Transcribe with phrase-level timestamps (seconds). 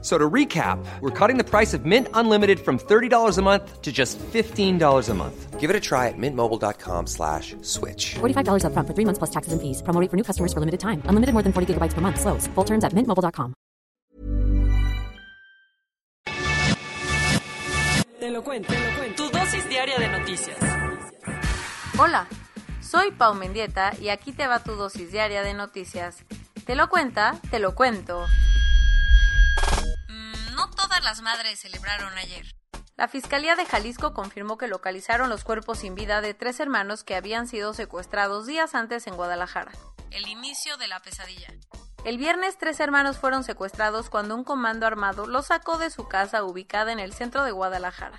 [0.00, 3.90] So to recap, we're cutting the price of Mint Unlimited from $30 a month to
[3.90, 5.58] just $15 a month.
[5.58, 8.14] Give it a try at mintmobile.com slash switch.
[8.20, 9.82] $45 upfront for three months plus taxes and fees.
[9.82, 11.02] Promo rate for new customers for limited time.
[11.10, 12.20] Unlimited more than 40 gigabytes per month.
[12.20, 12.46] Slows.
[12.54, 13.54] Full terms at mintmobile.com.
[18.20, 19.24] Te lo cuento, te lo cuento.
[19.24, 20.58] Tu dosis diaria de noticias.
[21.98, 22.28] Hola,
[22.80, 26.24] soy Pau Mendieta y aquí te va tu dosis diaria de noticias.
[26.64, 28.26] Te lo cuenta, te lo cuento.
[30.88, 32.46] Todas las madres celebraron ayer.
[32.96, 37.14] La Fiscalía de Jalisco confirmó que localizaron los cuerpos sin vida de tres hermanos que
[37.14, 39.72] habían sido secuestrados días antes en Guadalajara.
[40.10, 41.52] El inicio de la pesadilla.
[42.04, 46.42] El viernes tres hermanos fueron secuestrados cuando un comando armado los sacó de su casa
[46.42, 48.18] ubicada en el centro de Guadalajara.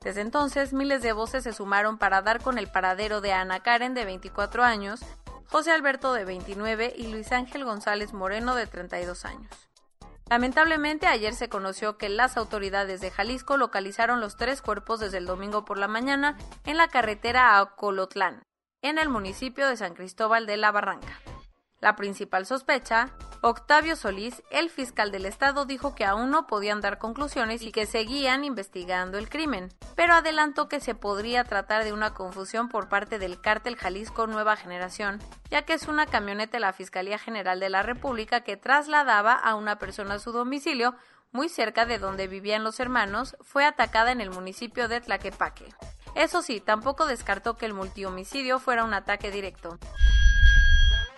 [0.00, 3.92] Desde entonces, miles de voces se sumaron para dar con el paradero de Ana Karen,
[3.92, 5.00] de 24 años,
[5.48, 9.65] José Alberto, de 29, y Luis Ángel González Moreno, de 32 años.
[10.28, 15.26] Lamentablemente, ayer se conoció que las autoridades de Jalisco localizaron los tres cuerpos desde el
[15.26, 18.42] domingo por la mañana en la carretera a Colotlán,
[18.82, 21.20] en el municipio de San Cristóbal de la Barranca.
[21.80, 23.10] La principal sospecha,
[23.42, 27.84] Octavio Solís, el fiscal del estado, dijo que aún no podían dar conclusiones y que
[27.84, 33.18] seguían investigando el crimen, pero adelantó que se podría tratar de una confusión por parte
[33.18, 37.68] del cártel Jalisco Nueva Generación, ya que es una camioneta de la Fiscalía General de
[37.68, 40.94] la República que trasladaba a una persona a su domicilio,
[41.30, 45.66] muy cerca de donde vivían los hermanos, fue atacada en el municipio de Tlaquepaque.
[46.14, 49.78] Eso sí, tampoco descartó que el multihomicidio fuera un ataque directo.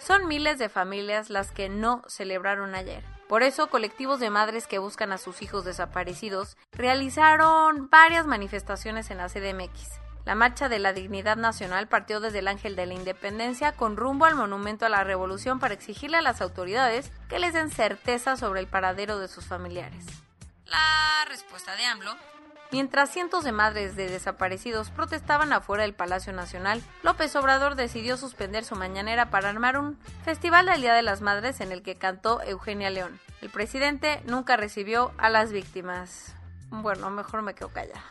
[0.09, 3.05] Son miles de familias las que no celebraron ayer.
[3.29, 9.19] Por eso, colectivos de madres que buscan a sus hijos desaparecidos realizaron varias manifestaciones en
[9.19, 10.01] la CDMX.
[10.25, 14.25] La Marcha de la Dignidad Nacional partió desde el Ángel de la Independencia con rumbo
[14.25, 18.61] al Monumento a la Revolución para exigirle a las autoridades que les den certeza sobre
[18.61, 20.07] el paradero de sus familiares.
[20.65, 22.17] La respuesta de AMLO
[22.71, 28.63] Mientras cientos de madres de desaparecidos protestaban afuera del Palacio Nacional, López Obrador decidió suspender
[28.63, 32.43] su mañanera para armar un festival del Día de las Madres en el que cantó
[32.43, 33.19] Eugenia León.
[33.41, 36.35] El presidente nunca recibió a las víctimas.
[36.69, 38.05] Bueno, mejor me quedo callada.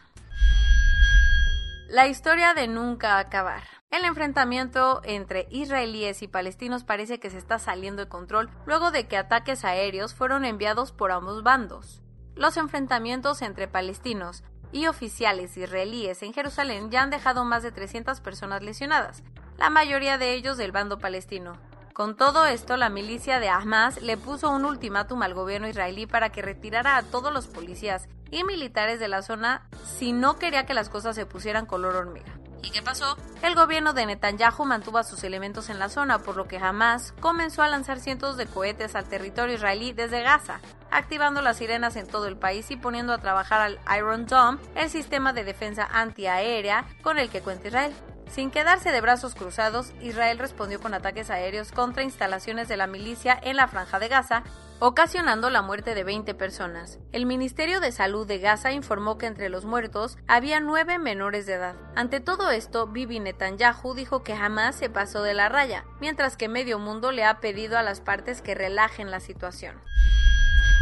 [1.89, 3.61] La historia de nunca acabar.
[3.91, 9.07] El enfrentamiento entre israelíes y palestinos parece que se está saliendo de control luego de
[9.07, 12.01] que ataques aéreos fueron enviados por ambos bandos.
[12.37, 18.21] Los enfrentamientos entre palestinos y oficiales israelíes en Jerusalén ya han dejado más de 300
[18.21, 19.23] personas lesionadas,
[19.57, 21.53] la mayoría de ellos del bando palestino.
[21.93, 26.29] Con todo esto, la milicia de Hamas le puso un ultimátum al gobierno israelí para
[26.29, 30.75] que retirara a todos los policías y militares de la zona si no quería que
[30.75, 32.36] las cosas se pusieran color hormiga.
[32.63, 33.17] ¿Y qué pasó?
[33.41, 37.13] El gobierno de Netanyahu mantuvo a sus elementos en la zona, por lo que Hamas
[37.19, 40.59] comenzó a lanzar cientos de cohetes al territorio israelí desde Gaza,
[40.91, 44.89] activando las sirenas en todo el país y poniendo a trabajar al Iron Dome, el
[44.89, 47.93] sistema de defensa antiaérea con el que cuenta Israel.
[48.29, 53.39] Sin quedarse de brazos cruzados, Israel respondió con ataques aéreos contra instalaciones de la milicia
[53.41, 54.43] en la franja de Gaza,
[54.79, 56.99] ocasionando la muerte de 20 personas.
[57.11, 61.53] El Ministerio de Salud de Gaza informó que entre los muertos había nueve menores de
[61.53, 61.75] edad.
[61.95, 66.47] Ante todo esto, Bibi Netanyahu dijo que jamás se pasó de la raya, mientras que
[66.47, 69.81] medio mundo le ha pedido a las partes que relajen la situación.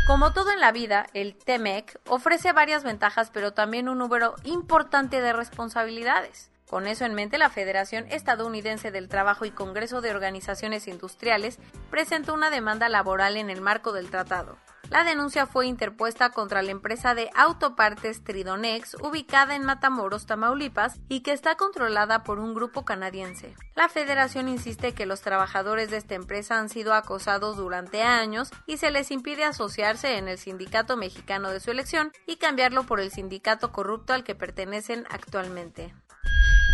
[0.08, 5.20] Como todo en la vida, el TEMEC ofrece varias ventajas, pero también un número importante
[5.20, 6.52] de responsabilidades.
[6.70, 11.60] Con eso en mente, la Federación Estadounidense del Trabajo y Congreso de Organizaciones Industriales
[11.92, 14.58] presentó una demanda laboral en el marco del tratado.
[14.90, 21.22] La denuncia fue interpuesta contra la empresa de autopartes Tridonex, ubicada en Matamoros, Tamaulipas, y
[21.22, 23.56] que está controlada por un grupo canadiense.
[23.74, 28.78] La federación insiste que los trabajadores de esta empresa han sido acosados durante años y
[28.78, 33.12] se les impide asociarse en el sindicato mexicano de su elección y cambiarlo por el
[33.12, 35.94] sindicato corrupto al que pertenecen actualmente.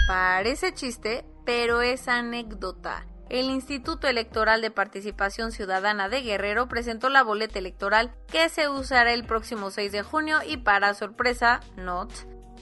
[0.08, 3.06] Parece chiste, pero es anécdota.
[3.30, 9.14] El Instituto Electoral de Participación Ciudadana de Guerrero presentó la boleta electoral que se usará
[9.14, 12.12] el próximo 6 de junio y para sorpresa, not,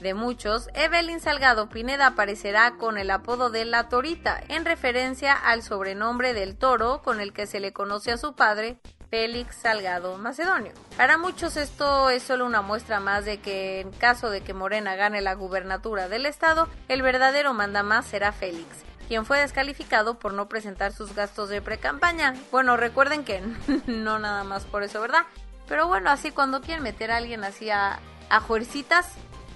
[0.00, 5.62] de muchos, Evelyn Salgado Pineda aparecerá con el apodo de La Torita, en referencia al
[5.62, 8.78] sobrenombre del toro con el que se le conoce a su padre,
[9.10, 10.72] Félix Salgado Macedonio.
[10.96, 14.94] Para muchos esto es solo una muestra más de que en caso de que Morena
[14.94, 18.84] gane la gubernatura del estado, el verdadero mandamás será Félix.
[19.08, 22.34] quien fue descalificado por no presentar sus gastos de pre-campaña.
[22.52, 23.42] Bueno, recuerden que
[23.88, 25.24] no nada más por eso, ¿verdad?
[25.66, 27.98] Pero bueno, así cuando quieren meter a alguien así a,
[28.28, 29.08] a juercitas,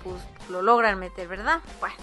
[0.03, 0.17] pues
[0.49, 1.61] lo logran meter, ¿verdad?
[1.79, 1.95] Bueno.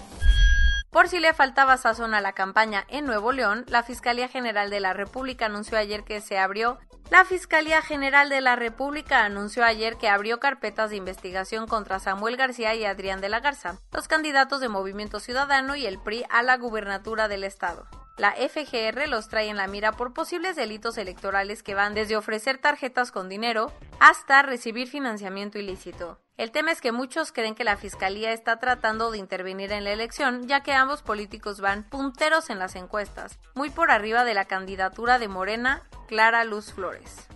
[0.92, 4.81] Por si le faltaba sazón a la campaña en Nuevo León, la Fiscalía General de
[4.81, 6.80] la República anunció ayer que se abrió
[7.11, 12.37] la Fiscalía General de la República anunció ayer que abrió carpetas de investigación contra Samuel
[12.37, 16.41] García y Adrián de la Garza, los candidatos de Movimiento Ciudadano y el PRI a
[16.41, 17.85] la gubernatura del estado.
[18.17, 22.57] La FGR los trae en la mira por posibles delitos electorales que van desde ofrecer
[22.57, 26.19] tarjetas con dinero hasta recibir financiamiento ilícito.
[26.37, 29.91] El tema es que muchos creen que la Fiscalía está tratando de intervenir en la
[29.91, 34.45] elección, ya que ambos políticos van punteros en las encuestas, muy por arriba de la
[34.45, 37.27] candidatura de Morena, Clara Luz Flores.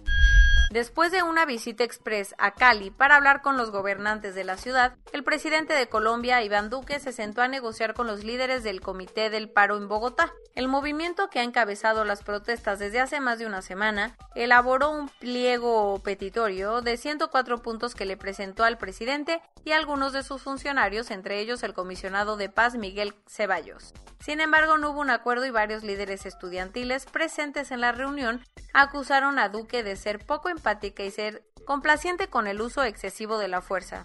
[0.76, 4.98] Después de una visita express a Cali para hablar con los gobernantes de la ciudad,
[5.14, 9.30] el presidente de Colombia, Iván Duque, se sentó a negociar con los líderes del Comité
[9.30, 10.34] del Paro en Bogotá.
[10.54, 15.08] El movimiento que ha encabezado las protestas desde hace más de una semana elaboró un
[15.08, 21.10] pliego petitorio de 104 puntos que le presentó al presidente y algunos de sus funcionarios,
[21.10, 23.94] entre ellos el comisionado de paz Miguel Ceballos.
[24.20, 28.44] Sin embargo, no hubo un acuerdo y varios líderes estudiantiles presentes en la reunión
[28.76, 33.48] acusaron a Duque de ser poco empática y ser complaciente con el uso excesivo de
[33.48, 34.04] la fuerza.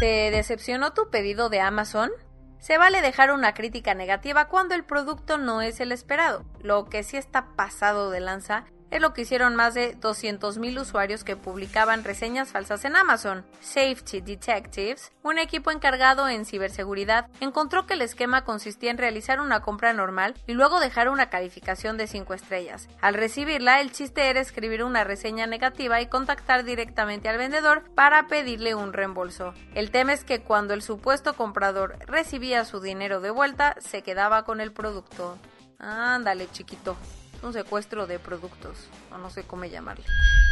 [0.00, 2.10] ¿Te decepcionó tu pedido de Amazon?
[2.58, 6.44] Se vale dejar una crítica negativa cuando el producto no es el esperado.
[6.60, 11.24] Lo que sí está pasado de lanza es lo que hicieron más de 200.000 usuarios
[11.24, 13.44] que publicaban reseñas falsas en Amazon.
[13.60, 19.62] Safety Detectives, un equipo encargado en ciberseguridad, encontró que el esquema consistía en realizar una
[19.62, 22.88] compra normal y luego dejar una calificación de 5 estrellas.
[23.00, 28.26] Al recibirla, el chiste era escribir una reseña negativa y contactar directamente al vendedor para
[28.26, 29.54] pedirle un reembolso.
[29.74, 34.44] El tema es que cuando el supuesto comprador recibía su dinero de vuelta, se quedaba
[34.44, 35.38] con el producto.
[35.78, 36.94] Ándale, chiquito
[37.42, 40.04] un secuestro de productos, o no sé cómo llamarle.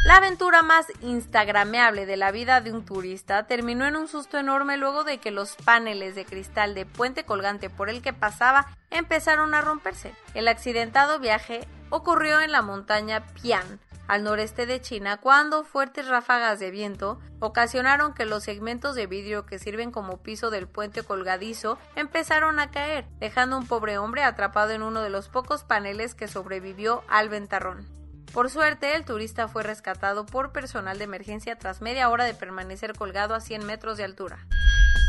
[0.04, 4.76] La aventura más instagrameable de la vida de un turista terminó en un susto enorme
[4.76, 9.54] luego de que los paneles de cristal de puente colgante por el que pasaba empezaron
[9.54, 10.14] a romperse.
[10.34, 16.58] El accidentado viaje ocurrió en la montaña Pian, al noreste de China cuando fuertes ráfagas
[16.58, 21.78] de viento ocasionaron que los segmentos de vidrio que sirven como piso del puente colgadizo
[21.94, 26.26] empezaron a caer, dejando un pobre hombre atrapado en uno de los pocos paneles que
[26.26, 27.86] sobrevivió al ventarrón.
[28.32, 32.96] Por suerte, el turista fue rescatado por personal de emergencia tras media hora de permanecer
[32.96, 34.44] colgado a 100 metros de altura.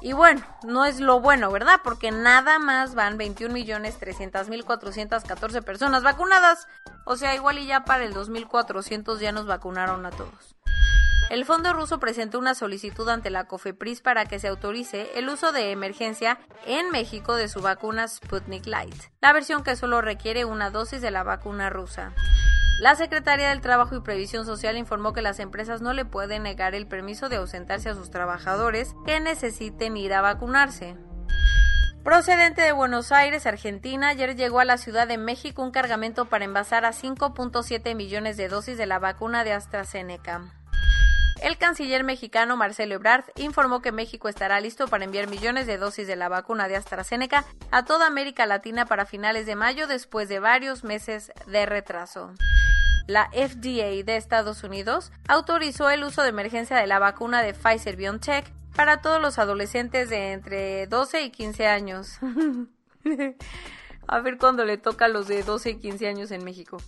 [0.00, 1.80] Y bueno, no es lo bueno, ¿verdad?
[1.82, 6.68] Porque nada más van 21.300.414 personas vacunadas.
[7.04, 10.57] O sea, igual y ya para el 2.400 ya nos vacunaron a todos.
[11.30, 15.52] El fondo ruso presentó una solicitud ante la COFEPRIS para que se autorice el uso
[15.52, 20.70] de emergencia en México de su vacuna Sputnik Light, la versión que solo requiere una
[20.70, 22.14] dosis de la vacuna rusa.
[22.80, 26.74] La Secretaría del Trabajo y Previsión Social informó que las empresas no le pueden negar
[26.74, 30.96] el permiso de ausentarse a sus trabajadores que necesiten ir a vacunarse.
[32.04, 36.46] Procedente de Buenos Aires, Argentina, ayer llegó a la Ciudad de México un cargamento para
[36.46, 40.57] envasar a 5.7 millones de dosis de la vacuna de AstraZeneca.
[41.42, 46.08] El canciller mexicano Marcelo Ebrard informó que México estará listo para enviar millones de dosis
[46.08, 50.40] de la vacuna de AstraZeneca a toda América Latina para finales de mayo después de
[50.40, 52.32] varios meses de retraso.
[53.06, 57.96] La FDA de Estados Unidos autorizó el uso de emergencia de la vacuna de Pfizer
[57.96, 62.18] BioNTech para todos los adolescentes de entre 12 y 15 años.
[64.08, 66.78] a ver cuándo le toca a los de 12 y 15 años en México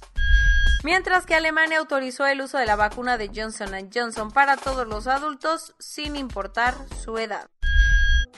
[0.82, 5.06] mientras que Alemania autorizó el uso de la vacuna de Johnson Johnson para todos los
[5.06, 7.50] adultos sin importar su edad.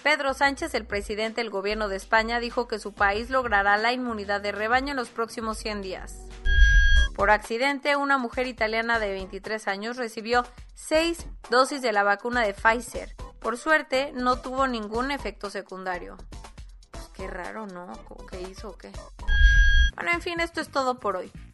[0.03, 4.41] Pedro Sánchez, el presidente del gobierno de España, dijo que su país logrará la inmunidad
[4.41, 6.17] de rebaño en los próximos 100 días.
[7.15, 10.45] Por accidente, una mujer italiana de 23 años recibió
[10.75, 13.15] 6 dosis de la vacuna de Pfizer.
[13.39, 16.17] Por suerte, no tuvo ningún efecto secundario.
[16.91, 17.93] Pues qué raro, ¿no?
[18.29, 18.91] ¿Qué hizo o qué?
[19.95, 21.31] Bueno, en fin, esto es todo por hoy.